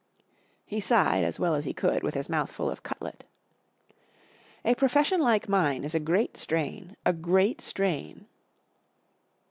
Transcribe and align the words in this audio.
He 0.65 0.79
sighed 0.79 1.23
as 1.23 1.39
well 1.39 1.53
as 1.53 1.65
he 1.65 1.73
could 1.73 2.01
with 2.01 2.15
his 2.15 2.27
mouth 2.27 2.49
full 2.51 2.71
of 2.71 2.81
cutlet. 2.81 3.23
44 4.63 4.71
A 4.71 4.75
profession 4.75 5.19
like 5.19 5.47
mine 5.47 5.83
is 5.83 5.93
a 5.93 5.99
great 5.99 6.35
strain, 6.37 6.97
a 7.05 7.13
great 7.13 7.61
strain. 7.61 8.25